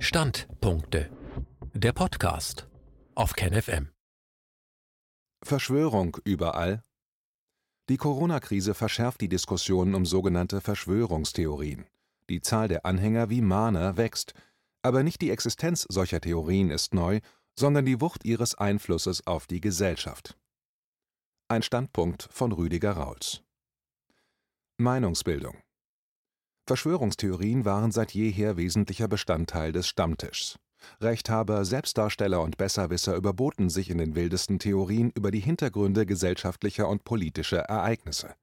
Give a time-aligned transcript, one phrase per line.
[0.00, 1.10] Standpunkte.
[1.74, 2.68] Der Podcast
[3.16, 3.88] auf KenFM.
[5.42, 6.84] Verschwörung überall.
[7.88, 11.86] Die Corona-Krise verschärft die Diskussionen um sogenannte Verschwörungstheorien.
[12.30, 14.34] Die Zahl der Anhänger wie Mahner wächst.
[14.82, 17.18] Aber nicht die Existenz solcher Theorien ist neu,
[17.58, 20.38] sondern die Wucht ihres Einflusses auf die Gesellschaft.
[21.48, 23.42] Ein Standpunkt von Rüdiger Rauls.
[24.76, 25.56] Meinungsbildung
[26.68, 30.58] Verschwörungstheorien waren seit jeher wesentlicher Bestandteil des Stammtischs.
[31.00, 37.04] Rechthaber, Selbstdarsteller und Besserwisser überboten sich in den wildesten Theorien über die Hintergründe gesellschaftlicher und
[37.04, 38.34] politischer Ereignisse.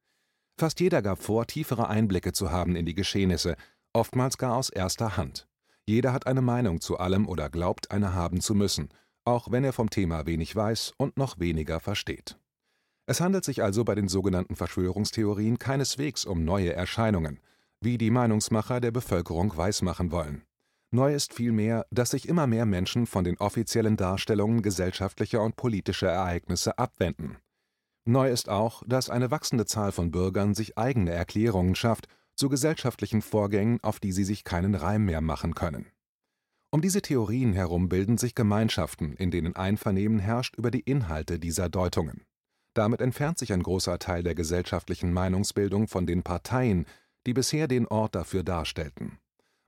[0.58, 3.58] Fast jeder gab vor, tiefere Einblicke zu haben in die Geschehnisse,
[3.94, 5.48] oftmals gar aus erster Hand.
[5.86, 8.90] Jeder hat eine Meinung zu allem oder glaubt, eine haben zu müssen,
[9.24, 12.40] auch wenn er vom Thema wenig weiß und noch weniger versteht.
[13.06, 17.40] Es handelt sich also bei den sogenannten Verschwörungstheorien keineswegs um neue Erscheinungen,
[17.82, 20.44] wie die Meinungsmacher der Bevölkerung weismachen wollen.
[20.92, 26.10] Neu ist vielmehr, dass sich immer mehr Menschen von den offiziellen Darstellungen gesellschaftlicher und politischer
[26.10, 27.38] Ereignisse abwenden.
[28.06, 33.22] Neu ist auch, dass eine wachsende Zahl von Bürgern sich eigene Erklärungen schafft zu gesellschaftlichen
[33.22, 35.88] Vorgängen, auf die sie sich keinen Reim mehr machen können.
[36.72, 41.70] Um diese Theorien herum bilden sich Gemeinschaften, in denen Einvernehmen herrscht über die Inhalte dieser
[41.70, 42.26] Deutungen.
[42.74, 46.86] Damit entfernt sich ein großer Teil der gesellschaftlichen Meinungsbildung von den Parteien,
[47.26, 49.18] die bisher den Ort dafür darstellten.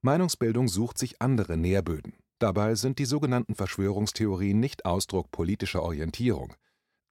[0.01, 2.13] Meinungsbildung sucht sich andere Nährböden.
[2.39, 6.53] Dabei sind die sogenannten Verschwörungstheorien nicht Ausdruck politischer Orientierung.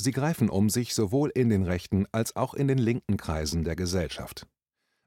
[0.00, 3.76] Sie greifen um sich sowohl in den rechten als auch in den linken Kreisen der
[3.76, 4.46] Gesellschaft.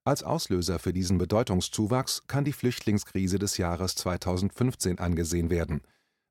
[0.03, 5.81] Als Auslöser für diesen Bedeutungszuwachs kann die Flüchtlingskrise des Jahres 2015 angesehen werden.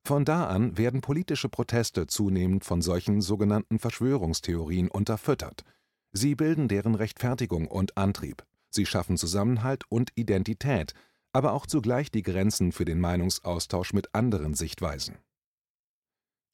[0.04, 5.64] Von da an werden politische Proteste zunehmend von solchen sogenannten Verschwörungstheorien unterfüttert.
[6.12, 8.42] Sie bilden deren Rechtfertigung und Antrieb.
[8.78, 10.94] Sie schaffen Zusammenhalt und Identität,
[11.32, 15.18] aber auch zugleich die Grenzen für den Meinungsaustausch mit anderen Sichtweisen.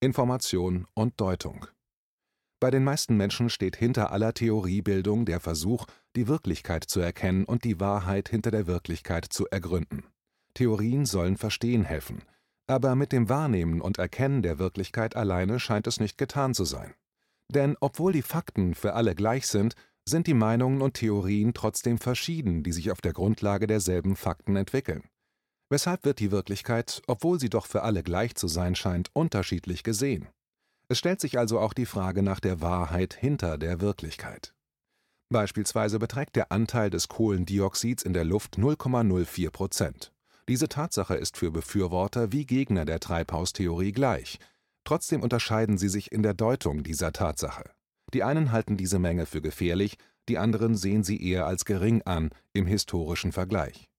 [0.01, 1.67] Information und Deutung
[2.61, 5.85] Bei den meisten Menschen steht hinter aller Theoriebildung der Versuch,
[6.17, 10.05] die Wirklichkeit zu erkennen und die Wahrheit hinter der Wirklichkeit zu ergründen.
[10.55, 12.23] Theorien sollen verstehen helfen,
[12.67, 16.95] aber mit dem Wahrnehmen und Erkennen der Wirklichkeit alleine scheint es nicht getan zu sein.
[17.51, 19.75] Denn obwohl die Fakten für alle gleich sind,
[20.07, 25.05] sind die Meinungen und Theorien trotzdem verschieden, die sich auf der Grundlage derselben Fakten entwickeln.
[25.71, 30.29] Weshalb wird die Wirklichkeit, obwohl sie doch für alle gleich zu sein scheint, unterschiedlich gesehen?
[30.89, 34.55] Es stellt sich also auch die Frage nach der Wahrheit hinter der Wirklichkeit.
[35.31, 40.13] Beispielsweise beträgt der Anteil des Kohlendioxids in der Luft 0,04 Prozent.
[40.49, 44.39] Diese Tatsache ist für Befürworter wie Gegner der Treibhaustheorie gleich.
[44.85, 47.71] Trotzdem unterscheiden sie sich in der Deutung dieser Tatsache.
[48.15, 49.99] Die einen halten diese Menge für gefährlich,
[50.29, 53.91] die anderen sehen sie eher als gering an im historischen Vergleich.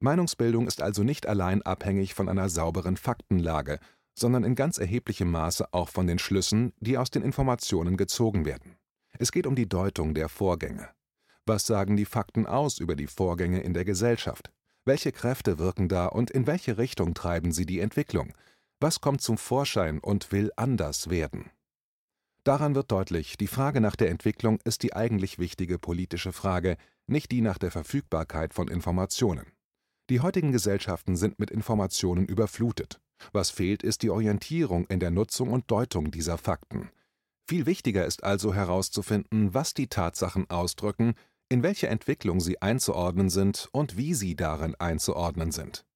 [0.00, 3.78] Meinungsbildung ist also nicht allein abhängig von einer sauberen Faktenlage,
[4.18, 8.76] sondern in ganz erheblichem Maße auch von den Schlüssen, die aus den Informationen gezogen werden.
[9.18, 10.88] Es geht um die Deutung der Vorgänge.
[11.46, 14.50] Was sagen die Fakten aus über die Vorgänge in der Gesellschaft?
[14.84, 18.32] Welche Kräfte wirken da und in welche Richtung treiben sie die Entwicklung?
[18.80, 21.50] Was kommt zum Vorschein und will anders werden?
[22.44, 27.32] Daran wird deutlich, die Frage nach der Entwicklung ist die eigentlich wichtige politische Frage, nicht
[27.32, 29.46] die nach der Verfügbarkeit von Informationen.
[30.10, 33.00] Die heutigen Gesellschaften sind mit Informationen überflutet.
[33.32, 36.90] Was fehlt, ist die Orientierung in der Nutzung und Deutung dieser Fakten.
[37.48, 41.14] Viel wichtiger ist also herauszufinden, was die Tatsachen ausdrücken,
[41.48, 45.86] in welche Entwicklung sie einzuordnen sind und wie sie darin einzuordnen sind.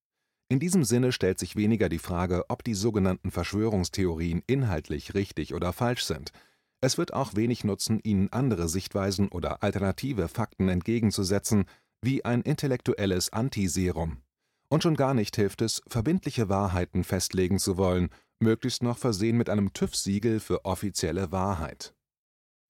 [0.51, 5.75] In diesem Sinne stellt sich weniger die Frage, ob die sogenannten Verschwörungstheorien inhaltlich richtig oder
[5.75, 6.33] falsch sind.
[6.81, 11.67] Es wird auch wenig nutzen, ihnen andere Sichtweisen oder alternative Fakten entgegenzusetzen,
[12.01, 14.23] wie ein intellektuelles Antiserum.
[14.71, 18.09] Und schon gar nicht hilft es, verbindliche Wahrheiten festlegen zu wollen,
[18.41, 21.95] möglichst noch versehen mit einem TÜV-Siegel für offizielle Wahrheit.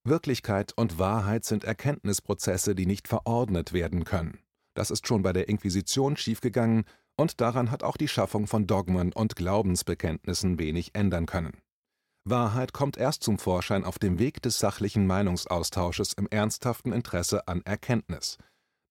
[0.04, 4.38] Wirklichkeit und Wahrheit sind Erkenntnisprozesse, die nicht verordnet werden können.
[4.74, 6.84] Das ist schon bei der Inquisition schiefgegangen
[7.18, 11.58] und daran hat auch die Schaffung von Dogmen und Glaubensbekenntnissen wenig ändern können.
[12.24, 17.62] Wahrheit kommt erst zum Vorschein auf dem Weg des sachlichen Meinungsaustausches im ernsthaften Interesse an
[17.64, 18.38] Erkenntnis.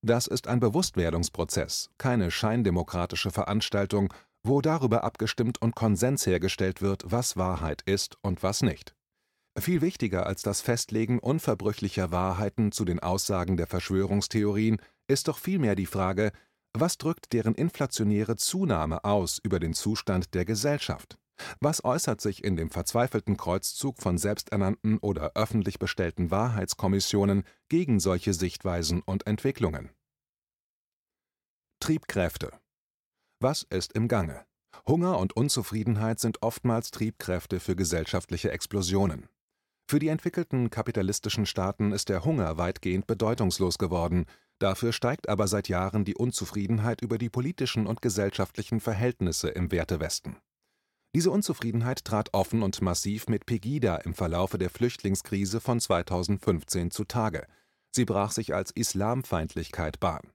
[0.02, 4.12] Das ist ein Bewusstwerdungsprozess, keine scheindemokratische Veranstaltung,
[4.44, 8.94] wo darüber abgestimmt und Konsens hergestellt wird, was Wahrheit ist und was nicht.
[9.58, 14.78] Viel wichtiger als das Festlegen unverbrüchlicher Wahrheiten zu den Aussagen der Verschwörungstheorien
[15.08, 16.32] ist doch vielmehr die Frage,
[16.74, 21.18] was drückt deren inflationäre Zunahme aus über den Zustand der Gesellschaft?
[21.60, 28.34] Was äußert sich in dem verzweifelten Kreuzzug von selbsternannten oder öffentlich bestellten Wahrheitskommissionen gegen solche
[28.34, 29.90] Sichtweisen und Entwicklungen?
[31.80, 32.52] Triebkräfte
[33.40, 34.44] Was ist im Gange?
[34.86, 39.28] Hunger und Unzufriedenheit sind oftmals Triebkräfte für gesellschaftliche Explosionen.
[39.90, 44.26] Für die entwickelten kapitalistischen Staaten ist der Hunger weitgehend bedeutungslos geworden,
[44.58, 50.36] dafür steigt aber seit Jahren die Unzufriedenheit über die politischen und gesellschaftlichen Verhältnisse im Wertewesten.
[51.14, 57.46] Diese Unzufriedenheit trat offen und massiv mit Pegida im Verlaufe der Flüchtlingskrise von 2015 zutage,
[57.90, 60.32] sie brach sich als Islamfeindlichkeit Bahn.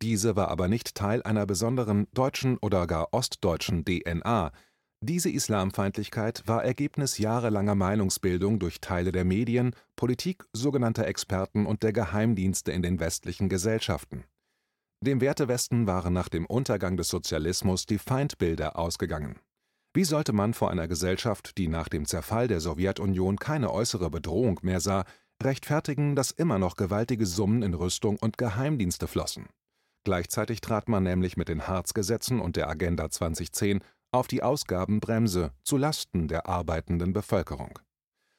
[0.00, 4.52] Diese war aber nicht Teil einer besonderen deutschen oder gar ostdeutschen DNA,
[5.00, 11.92] diese Islamfeindlichkeit war Ergebnis jahrelanger Meinungsbildung durch Teile der Medien, Politik, sogenannter Experten und der
[11.92, 14.24] Geheimdienste in den westlichen Gesellschaften.
[15.00, 19.38] Dem Wertewesten waren nach dem Untergang des Sozialismus die Feindbilder ausgegangen.
[19.94, 24.58] Wie sollte man vor einer Gesellschaft, die nach dem Zerfall der Sowjetunion keine äußere Bedrohung
[24.62, 25.04] mehr sah,
[25.40, 29.46] rechtfertigen, dass immer noch gewaltige Summen in Rüstung und Geheimdienste flossen?
[30.04, 33.80] Gleichzeitig trat man nämlich mit den Harzgesetzen und der Agenda 2010
[34.10, 37.78] auf die Ausgabenbremse zu Lasten der arbeitenden Bevölkerung.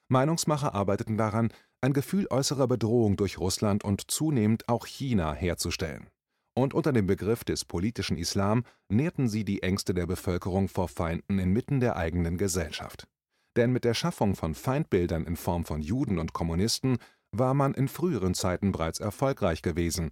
[0.09, 1.49] Meinungsmacher arbeiteten daran,
[1.81, 6.09] ein Gefühl äußerer Bedrohung durch Russland und zunehmend auch China herzustellen.
[6.57, 11.39] Und unter dem Begriff des politischen Islam nährten sie die Ängste der Bevölkerung vor Feinden
[11.39, 13.07] inmitten der eigenen Gesellschaft.
[13.55, 16.97] Denn mit der Schaffung von Feindbildern in Form von Juden und Kommunisten
[17.31, 20.09] war man in früheren Zeiten bereits erfolgreich gewesen,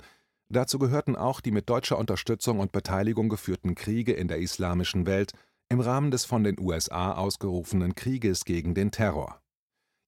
[0.49, 5.33] Dazu gehörten auch die mit deutscher Unterstützung und Beteiligung geführten Kriege in der islamischen Welt
[5.69, 9.41] im Rahmen des von den USA ausgerufenen Krieges gegen den Terror.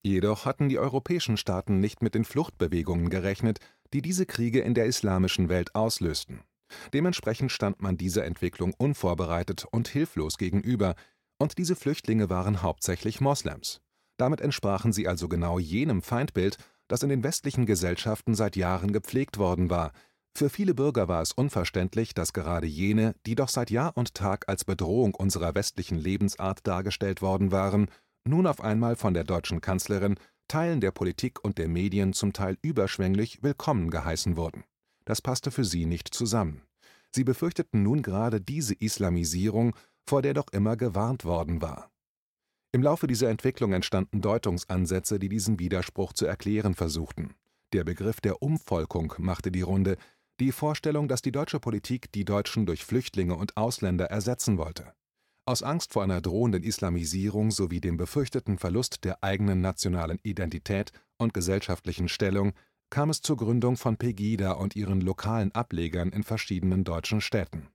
[0.02, 3.58] Jedoch hatten die europäischen Staaten nicht mit den Fluchtbewegungen gerechnet,
[3.92, 6.40] die diese Kriege in der islamischen Welt auslösten.
[6.94, 10.94] Dementsprechend stand man dieser Entwicklung unvorbereitet und hilflos gegenüber,
[11.38, 13.80] und diese Flüchtlinge waren hauptsächlich Moslems.
[14.16, 16.56] Damit entsprachen sie also genau jenem Feindbild,
[16.88, 19.92] das in den westlichen Gesellschaften seit Jahren gepflegt worden war,
[20.34, 24.48] für viele Bürger war es unverständlich, dass gerade jene, die doch seit Jahr und Tag
[24.48, 27.90] als Bedrohung unserer westlichen Lebensart dargestellt worden waren,
[28.24, 30.16] nun auf einmal von der deutschen Kanzlerin,
[30.48, 34.64] Teilen der Politik und der Medien zum Teil überschwänglich willkommen geheißen wurden.
[35.04, 36.62] Das passte für sie nicht zusammen.
[37.14, 39.76] Sie befürchteten nun gerade diese Islamisierung,
[40.08, 41.90] vor der doch immer gewarnt worden war.
[42.72, 47.34] Im Laufe dieser Entwicklung entstanden Deutungsansätze, die diesen Widerspruch zu erklären versuchten.
[47.72, 49.96] Der Begriff der Umvolkung machte die Runde,
[50.40, 54.92] die Vorstellung, dass die deutsche Politik die Deutschen durch Flüchtlinge und Ausländer ersetzen wollte.
[55.46, 61.34] Aus Angst vor einer drohenden Islamisierung sowie dem befürchteten Verlust der eigenen nationalen Identität und
[61.34, 62.52] gesellschaftlichen Stellung
[62.88, 67.68] kam es zur Gründung von Pegida und ihren lokalen Ablegern in verschiedenen deutschen Städten.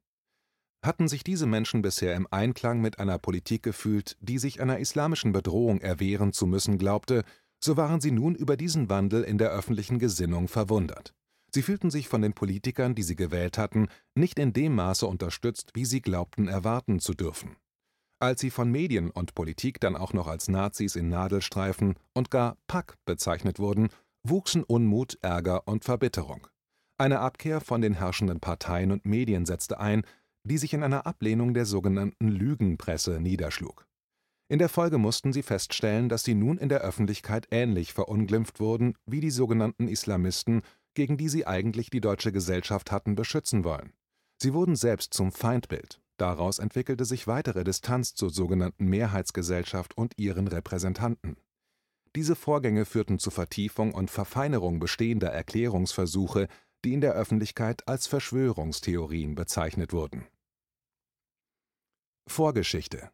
[0.85, 5.31] Hatten sich diese Menschen bisher im Einklang mit einer Politik gefühlt, die sich einer islamischen
[5.31, 7.23] Bedrohung erwehren zu müssen glaubte,
[7.63, 11.13] so waren sie nun über diesen Wandel in der öffentlichen Gesinnung verwundert.
[11.55, 15.71] Sie fühlten sich von den Politikern, die sie gewählt hatten, nicht in dem Maße unterstützt,
[15.73, 17.55] wie sie glaubten erwarten zu dürfen.
[18.19, 22.57] Als sie von Medien und Politik dann auch noch als Nazis in Nadelstreifen und gar
[22.67, 23.87] Pack bezeichnet wurden,
[24.21, 26.45] wuchsen Unmut, Ärger und Verbitterung.
[26.97, 30.01] Eine Abkehr von den herrschenden Parteien und Medien setzte ein,
[30.43, 33.87] die sich in einer Ablehnung der sogenannten Lügenpresse niederschlug.
[34.49, 38.97] In der Folge mussten sie feststellen, dass sie nun in der Öffentlichkeit ähnlich verunglimpft wurden
[39.05, 40.61] wie die sogenannten Islamisten
[40.95, 43.93] gegen die sie eigentlich die deutsche Gesellschaft hatten beschützen wollen.
[44.41, 46.01] Sie wurden selbst zum Feindbild.
[46.17, 51.37] Daraus entwickelte sich weitere Distanz zur sogenannten Mehrheitsgesellschaft und ihren Repräsentanten.
[52.15, 56.47] Diese Vorgänge führten zu Vertiefung und Verfeinerung bestehender Erklärungsversuche,
[56.85, 60.25] die in der Öffentlichkeit als Verschwörungstheorien bezeichnet wurden.
[62.27, 63.11] Vorgeschichte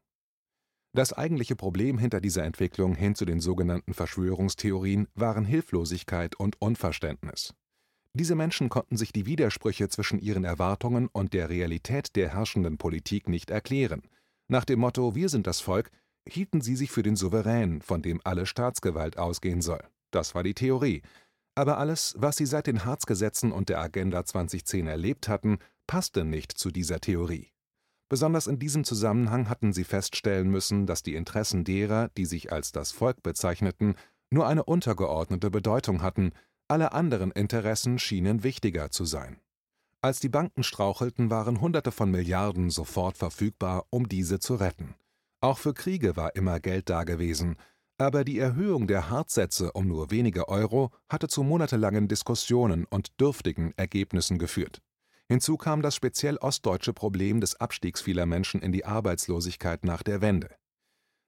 [0.93, 7.55] Das eigentliche Problem hinter dieser Entwicklung hin zu den sogenannten Verschwörungstheorien waren Hilflosigkeit und Unverständnis.
[8.13, 13.29] Diese Menschen konnten sich die Widersprüche zwischen ihren Erwartungen und der Realität der herrschenden Politik
[13.29, 14.01] nicht erklären.
[14.49, 15.91] Nach dem Motto Wir sind das Volk
[16.27, 19.83] hielten sie sich für den Souverän, von dem alle Staatsgewalt ausgehen soll.
[20.11, 21.01] Das war die Theorie.
[21.55, 26.57] Aber alles, was sie seit den Harzgesetzen und der Agenda 2010 erlebt hatten, passte nicht
[26.57, 27.51] zu dieser Theorie.
[28.09, 32.71] Besonders in diesem Zusammenhang hatten sie feststellen müssen, dass die Interessen derer, die sich als
[32.71, 33.95] das Volk bezeichneten,
[34.29, 36.31] nur eine untergeordnete Bedeutung hatten,
[36.71, 39.41] alle anderen Interessen schienen wichtiger zu sein.
[40.01, 44.95] Als die Banken strauchelten, waren Hunderte von Milliarden sofort verfügbar, um diese zu retten.
[45.41, 47.57] Auch für Kriege war immer Geld dagewesen,
[47.97, 53.73] aber die Erhöhung der Hartsätze um nur wenige Euro hatte zu monatelangen Diskussionen und dürftigen
[53.75, 54.81] Ergebnissen geführt.
[55.27, 60.21] Hinzu kam das speziell ostdeutsche Problem des Abstiegs vieler Menschen in die Arbeitslosigkeit nach der
[60.21, 60.49] Wende.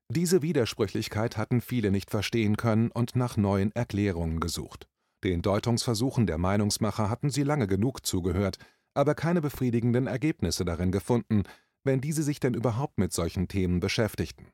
[0.10, 4.88] Diese Widersprüchlichkeit hatten viele nicht verstehen können und nach neuen Erklärungen gesucht.
[5.24, 8.58] Den Deutungsversuchen der Meinungsmacher hatten sie lange genug zugehört,
[8.94, 11.44] aber keine befriedigenden Ergebnisse darin gefunden,
[11.84, 14.48] wenn diese sich denn überhaupt mit solchen Themen beschäftigten.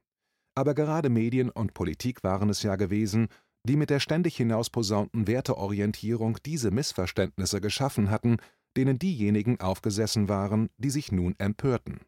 [0.56, 3.30] Aber gerade Medien und Politik waren es ja gewesen,
[3.68, 8.38] die mit der ständig hinausposaunten Werteorientierung diese Missverständnisse geschaffen hatten,
[8.78, 12.02] denen diejenigen aufgesessen waren, die sich nun empörten.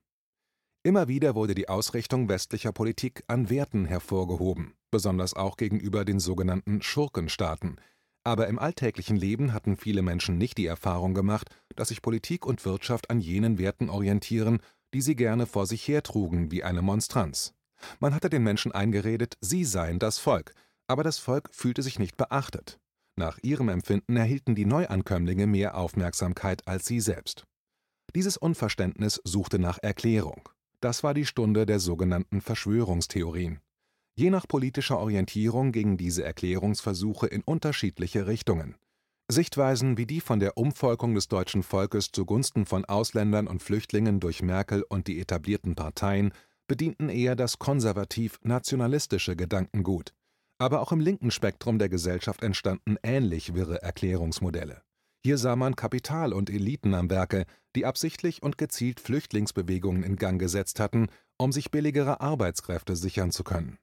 [0.84, 6.82] Immer wieder wurde die Ausrichtung westlicher Politik an Werten hervorgehoben, besonders auch gegenüber den sogenannten
[6.82, 7.80] Schurkenstaaten,
[8.24, 12.64] aber im alltäglichen Leben hatten viele Menschen nicht die Erfahrung gemacht, dass sich Politik und
[12.66, 14.60] Wirtschaft an jenen Werten orientieren,
[14.94, 17.54] die sie gerne vor sich hertrugen wie eine Monstranz.
[18.00, 20.54] Man hatte den Menschen eingeredet, sie seien das Volk,
[20.88, 22.80] aber das Volk fühlte sich nicht beachtet.
[23.16, 27.46] Nach ihrem Empfinden erhielten die Neuankömmlinge mehr Aufmerksamkeit als sie selbst.
[28.16, 30.50] Dieses Unverständnis suchte nach Erklärung.
[30.80, 33.60] Das war die Stunde der sogenannten Verschwörungstheorien.
[34.16, 38.76] Je nach politischer Orientierung gingen diese Erklärungsversuche in unterschiedliche Richtungen.
[39.30, 44.42] Sichtweisen wie die von der Umvolkung des deutschen Volkes zugunsten von Ausländern und Flüchtlingen durch
[44.42, 46.34] Merkel und die etablierten Parteien
[46.68, 50.14] bedienten eher das konservativ-nationalistische Gedankengut.
[50.58, 54.82] Aber auch im linken Spektrum der Gesellschaft entstanden ähnlich wirre Erklärungsmodelle.
[55.24, 60.40] Hier sah man Kapital und Eliten am Werke, die absichtlich und gezielt Flüchtlingsbewegungen in Gang
[60.40, 63.78] gesetzt hatten, um sich billigere Arbeitskräfte sichern zu können.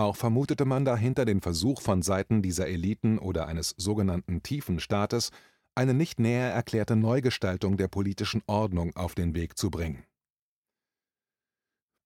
[0.00, 5.28] Auch vermutete man dahinter den Versuch von Seiten dieser Eliten oder eines sogenannten tiefen Staates,
[5.74, 10.02] eine nicht näher erklärte Neugestaltung der politischen Ordnung auf den Weg zu bringen.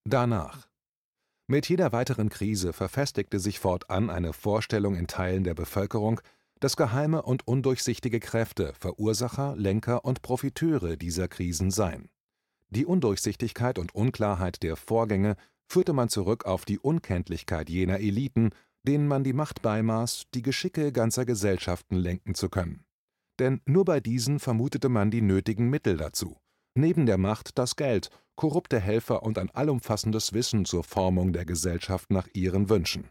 [0.03, 0.67] Danach
[1.47, 6.21] Mit jeder weiteren Krise verfestigte sich fortan eine Vorstellung in Teilen der Bevölkerung,
[6.59, 12.09] dass geheime und undurchsichtige Kräfte Verursacher, Lenker und Profiteure dieser Krisen seien.
[12.71, 15.37] Die Undurchsichtigkeit und Unklarheit der Vorgänge
[15.67, 18.51] führte man zurück auf die Unkenntlichkeit jener Eliten,
[18.87, 22.85] denen man die Macht beimaß, die Geschicke ganzer Gesellschaften lenken zu können.
[23.39, 26.37] Denn nur bei diesen vermutete man die nötigen Mittel dazu.
[26.75, 32.11] Neben der Macht das Geld, korrupte Helfer und ein allumfassendes Wissen zur Formung der Gesellschaft
[32.11, 33.09] nach ihren Wünschen.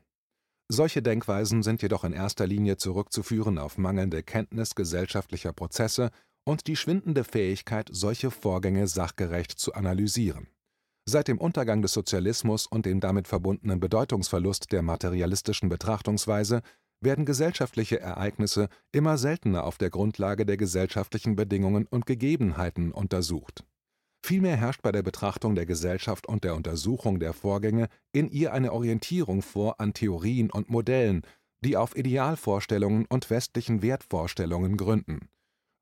[0.69, 6.11] Solche Denkweisen sind jedoch in erster Linie zurückzuführen auf mangelnde Kenntnis gesellschaftlicher Prozesse
[6.45, 10.47] und die schwindende Fähigkeit, solche Vorgänge sachgerecht zu analysieren.
[11.05, 16.61] Seit dem Untergang des Sozialismus und dem damit verbundenen Bedeutungsverlust der materialistischen Betrachtungsweise
[17.01, 23.65] werden gesellschaftliche Ereignisse immer seltener auf der Grundlage der gesellschaftlichen Bedingungen und Gegebenheiten untersucht.
[24.25, 28.71] Vielmehr herrscht bei der Betrachtung der Gesellschaft und der Untersuchung der Vorgänge in ihr eine
[28.71, 31.23] Orientierung vor an Theorien und Modellen,
[31.65, 35.27] die auf Idealvorstellungen und westlichen Wertvorstellungen gründen.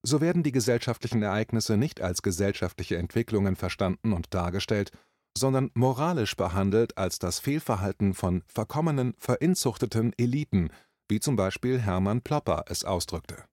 [0.04, 4.92] So werden die gesellschaftlichen Ereignisse nicht als gesellschaftliche Entwicklungen verstanden und dargestellt,
[5.38, 10.70] sondern moralisch behandelt als das Fehlverhalten von verkommenen, verinzuchteten Eliten,
[11.08, 13.46] wie zum Beispiel Hermann Plopper es ausdrückte.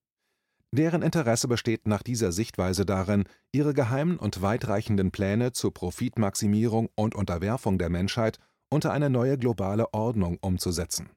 [0.70, 7.14] Deren Interesse besteht nach dieser Sichtweise darin, ihre geheimen und weitreichenden Pläne zur Profitmaximierung und
[7.14, 8.38] Unterwerfung der Menschheit
[8.70, 11.11] unter eine neue globale Ordnung umzusetzen.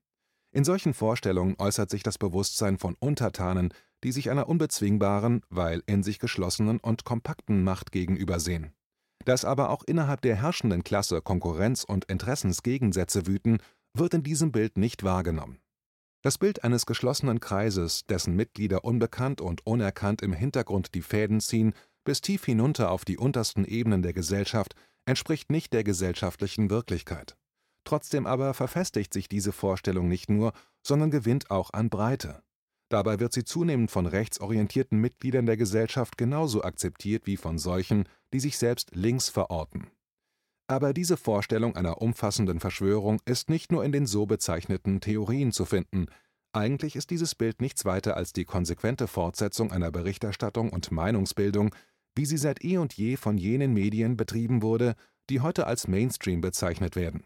[0.54, 6.02] In solchen Vorstellungen äußert sich das Bewusstsein von Untertanen, die sich einer unbezwingbaren, weil in
[6.04, 8.74] sich geschlossenen und kompakten Macht gegenübersehen.
[9.26, 13.60] Dass aber auch innerhalb der herrschenden Klasse Konkurrenz und Interessensgegensätze wüten,
[13.94, 15.60] wird in diesem Bild nicht wahrgenommen.
[16.24, 21.74] Das Bild eines geschlossenen Kreises, dessen Mitglieder unbekannt und unerkannt im Hintergrund die Fäden ziehen,
[22.04, 24.76] bis tief hinunter auf die untersten Ebenen der Gesellschaft,
[25.06, 27.36] entspricht nicht der gesellschaftlichen Wirklichkeit.
[27.84, 30.54] Trotzdem aber verfestigt sich diese Vorstellung nicht nur,
[30.86, 32.44] sondern gewinnt auch an Breite.
[32.90, 38.40] Dabei wird sie zunehmend von rechtsorientierten Mitgliedern der Gesellschaft genauso akzeptiert wie von solchen, die
[38.40, 39.88] sich selbst links verorten.
[40.68, 45.66] Aber diese Vorstellung einer umfassenden Verschwörung ist nicht nur in den so bezeichneten Theorien zu
[45.66, 46.08] finden,
[46.54, 51.74] eigentlich ist dieses Bild nichts weiter als die konsequente Fortsetzung einer Berichterstattung und Meinungsbildung,
[52.14, 54.96] wie sie seit eh und je von jenen Medien betrieben wurde,
[55.30, 57.26] die heute als Mainstream bezeichnet werden.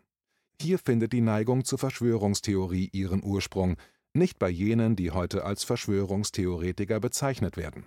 [0.62, 3.77] Hier findet die Neigung zur Verschwörungstheorie ihren Ursprung,
[4.13, 7.85] nicht bei jenen, die heute als Verschwörungstheoretiker bezeichnet werden.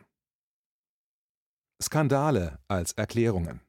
[1.81, 3.61] Skandale als Erklärungen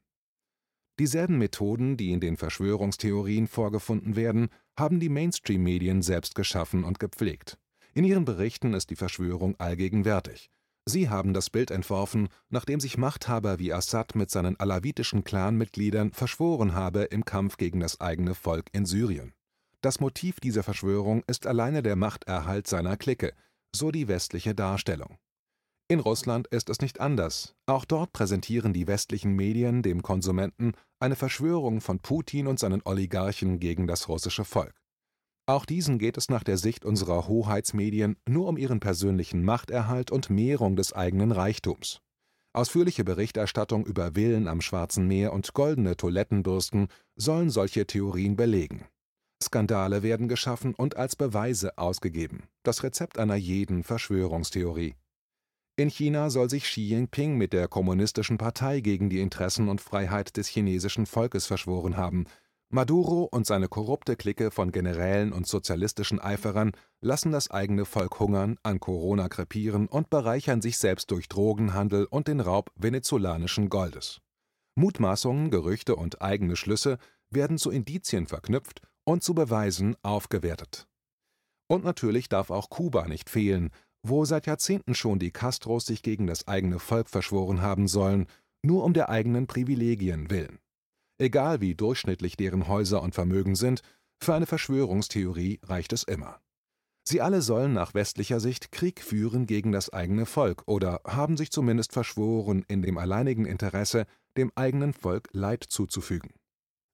[0.98, 7.56] Dieselben Methoden, die in den Verschwörungstheorien vorgefunden werden, haben die Mainstream-Medien selbst geschaffen und gepflegt.
[7.94, 10.50] In ihren Berichten ist die Verschwörung allgegenwärtig.
[10.86, 16.74] Sie haben das Bild entworfen, nachdem sich Machthaber wie Assad mit seinen alawitischen Clanmitgliedern verschworen
[16.74, 19.34] habe im Kampf gegen das eigene Volk in Syrien.
[19.82, 23.34] Das Motiv dieser Verschwörung ist alleine der Machterhalt seiner Clique,
[23.72, 25.16] so die westliche Darstellung.
[25.90, 27.56] In Russland ist es nicht anders.
[27.66, 33.58] Auch dort präsentieren die westlichen Medien dem Konsumenten eine Verschwörung von Putin und seinen Oligarchen
[33.58, 34.80] gegen das russische Volk.
[35.46, 40.30] Auch diesen geht es nach der Sicht unserer Hoheitsmedien nur um ihren persönlichen Machterhalt und
[40.30, 41.98] Mehrung des eigenen Reichtums.
[42.52, 48.86] Ausführliche Berichterstattung über Villen am Schwarzen Meer und goldene Toilettenbürsten sollen solche Theorien belegen.
[49.42, 54.94] Skandale werden geschaffen und als Beweise ausgegeben, das Rezept einer jeden Verschwörungstheorie.
[55.80, 60.36] In China soll sich Xi Jinping mit der Kommunistischen Partei gegen die Interessen und Freiheit
[60.36, 62.26] des chinesischen Volkes verschworen haben,
[62.68, 68.58] Maduro und seine korrupte Clique von Generälen und sozialistischen Eiferern lassen das eigene Volk hungern,
[68.62, 74.20] an Corona krepieren und bereichern sich selbst durch Drogenhandel und den Raub venezolanischen Goldes.
[74.74, 76.98] Mutmaßungen, Gerüchte und eigene Schlüsse
[77.30, 80.86] werden zu Indizien verknüpft und zu Beweisen aufgewertet.
[81.68, 83.70] Und natürlich darf auch Kuba nicht fehlen,
[84.02, 88.26] wo seit Jahrzehnten schon die Castros sich gegen das eigene Volk verschworen haben sollen,
[88.62, 90.58] nur um der eigenen Privilegien willen.
[91.18, 93.82] Egal wie durchschnittlich deren Häuser und Vermögen sind,
[94.22, 96.40] für eine Verschwörungstheorie reicht es immer.
[97.04, 101.50] Sie alle sollen nach westlicher Sicht Krieg führen gegen das eigene Volk oder haben sich
[101.50, 106.30] zumindest verschworen, in dem alleinigen Interesse, dem eigenen Volk Leid zuzufügen.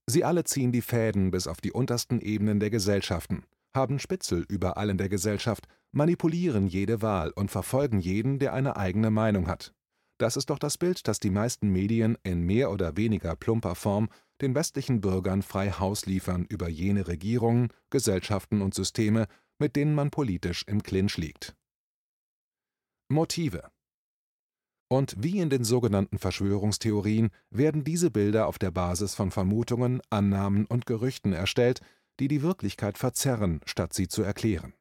[0.09, 3.43] Sie alle ziehen die Fäden bis auf die untersten Ebenen der Gesellschaften,
[3.75, 5.67] haben Spitzel überall in der Gesellschaft,
[5.97, 9.73] manipulieren jede Wahl und verfolgen jeden, der eine eigene Meinung hat.
[10.19, 14.11] Das ist doch das Bild, das die meisten Medien in mehr oder weniger plumper Form
[14.43, 19.27] den westlichen Bürgern frei Haus liefern über jene Regierungen, Gesellschaften und Systeme,
[19.59, 21.57] mit denen man politisch im Clinch liegt.
[23.09, 23.71] Motive
[24.91, 30.67] Und wie in den sogenannten Verschwörungstheorien werden diese Bilder auf der Basis von Vermutungen, Annahmen
[30.67, 31.81] und Gerüchten erstellt,
[32.21, 34.75] die die Wirklichkeit verzerren, statt sie zu erklären.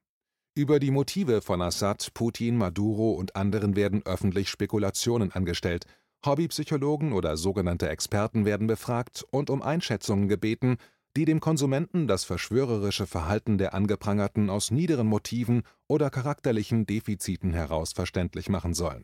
[0.58, 5.86] Über die Motive von Assad, Putin, Maduro und anderen werden öffentlich Spekulationen angestellt,
[6.26, 10.78] Hobbypsychologen oder sogenannte Experten werden befragt und um Einschätzungen gebeten,
[11.18, 17.92] die dem Konsumenten das verschwörerische Verhalten der Angeprangerten aus niederen Motiven oder charakterlichen Defiziten heraus
[17.92, 19.04] verständlich machen sollen.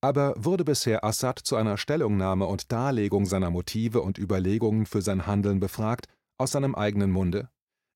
[0.00, 5.26] Aber wurde bisher Assad zu einer Stellungnahme und Darlegung seiner Motive und Überlegungen für sein
[5.26, 6.06] Handeln befragt,
[6.38, 7.48] aus seinem eigenen Munde?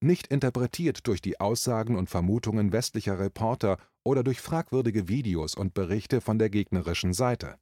[0.03, 6.21] Nicht interpretiert durch die Aussagen und Vermutungen westlicher Reporter oder durch fragwürdige Videos und Berichte
[6.21, 7.59] von der gegnerischen Seite.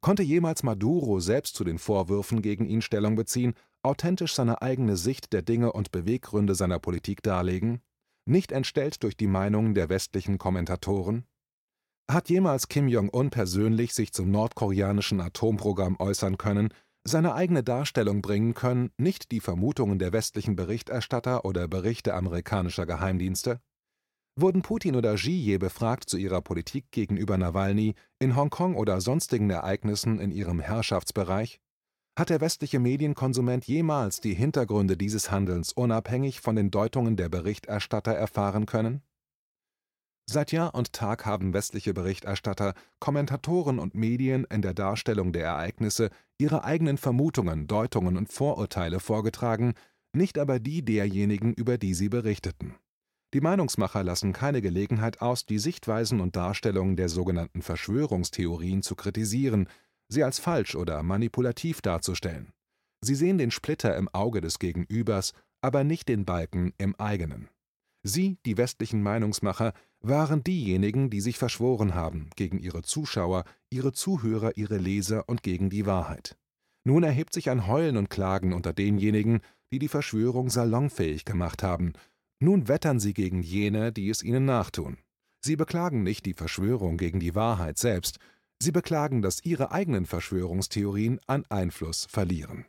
[0.00, 5.32] Konnte jemals Maduro selbst zu den Vorwürfen gegen ihn Stellung beziehen, authentisch seine eigene Sicht
[5.32, 7.80] der Dinge und Beweggründe seiner Politik darlegen?
[8.28, 11.24] Nicht entstellt durch die Meinungen der westlichen Kommentatoren?
[12.10, 16.68] Hat jemals Kim Jong-un persönlich sich zum nordkoreanischen Atomprogramm äußern können,
[17.08, 23.60] seine eigene Darstellung bringen können, nicht die Vermutungen der westlichen Berichterstatter oder Berichte amerikanischer Geheimdienste?
[24.38, 29.48] Wurden Putin oder Xi je befragt zu ihrer Politik gegenüber Nawalny, in Hongkong oder sonstigen
[29.48, 31.60] Ereignissen in ihrem Herrschaftsbereich?
[32.18, 38.12] Hat der westliche Medienkonsument jemals die Hintergründe dieses Handelns unabhängig von den Deutungen der Berichterstatter
[38.12, 39.02] erfahren können?
[40.28, 46.10] Seit Jahr und Tag haben westliche Berichterstatter, Kommentatoren und Medien in der Darstellung der Ereignisse
[46.36, 49.74] ihre eigenen Vermutungen, Deutungen und Vorurteile vorgetragen,
[50.12, 52.74] nicht aber die derjenigen, über die sie berichteten.
[53.34, 59.68] Die Meinungsmacher lassen keine Gelegenheit aus, die Sichtweisen und Darstellungen der sogenannten Verschwörungstheorien zu kritisieren,
[60.08, 62.52] sie als falsch oder manipulativ darzustellen.
[63.00, 67.48] Sie sehen den Splitter im Auge des Gegenübers, aber nicht den Balken im eigenen.
[68.06, 74.56] Sie, die westlichen Meinungsmacher, waren diejenigen, die sich verschworen haben gegen ihre Zuschauer, ihre Zuhörer,
[74.56, 76.36] ihre Leser und gegen die Wahrheit.
[76.84, 79.40] Nun erhebt sich ein Heulen und Klagen unter denjenigen,
[79.72, 81.94] die die Verschwörung salonfähig gemacht haben.
[82.38, 84.98] Nun wettern sie gegen jene, die es ihnen nachtun.
[85.40, 88.20] Sie beklagen nicht die Verschwörung gegen die Wahrheit selbst,
[88.60, 92.66] sie beklagen, dass ihre eigenen Verschwörungstheorien an Einfluss verlieren.